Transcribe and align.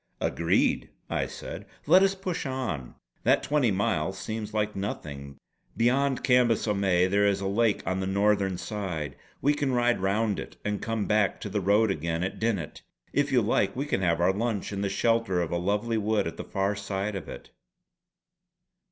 "Agreed!" 0.19 0.89
I 1.11 1.27
said 1.27 1.67
"let 1.85 2.01
us 2.01 2.15
push 2.15 2.47
on! 2.47 2.95
That 3.21 3.43
twenty 3.43 3.69
miles 3.69 4.17
seems 4.17 4.51
like 4.51 4.75
nothing. 4.75 5.37
Beyond 5.77 6.23
Cambus 6.23 6.67
o 6.67 6.73
May 6.73 7.05
there 7.05 7.27
is 7.27 7.39
a 7.39 7.45
lake 7.45 7.85
on 7.85 7.99
the 7.99 8.07
northern 8.07 8.57
side; 8.57 9.15
we 9.43 9.53
can 9.53 9.73
ride 9.73 9.99
round 9.99 10.39
it 10.39 10.57
and 10.65 10.81
come 10.81 11.05
back 11.05 11.39
to 11.41 11.49
the 11.49 11.61
road 11.61 11.91
again 11.91 12.23
at 12.23 12.39
Dinnet. 12.39 12.81
If 13.13 13.31
you 13.31 13.43
like 13.43 13.75
we 13.75 13.85
can 13.85 14.01
have 14.01 14.19
our 14.19 14.33
lunch 14.33 14.73
in 14.73 14.81
the 14.81 14.89
shelter 14.89 15.39
of 15.39 15.51
a 15.51 15.57
lovely 15.57 15.99
wood 15.99 16.25
at 16.25 16.35
the 16.37 16.43
far 16.45 16.75
side 16.75 17.15
of 17.15 17.29
it." 17.29 17.51